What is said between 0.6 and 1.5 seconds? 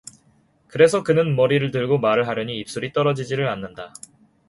그래서 그는